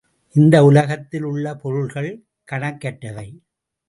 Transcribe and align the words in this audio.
இந்த 0.35 0.63
உலகத்தில் 0.65 1.23
உள்ள 1.23 1.55
பொருள்கள் 1.55 2.09
கணக்கற்றவை. 2.51 3.27